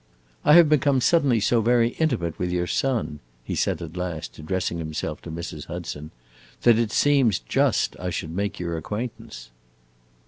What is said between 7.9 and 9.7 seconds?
I should make your acquaintance."